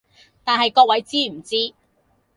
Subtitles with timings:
[0.43, 1.75] 但係各位知唔知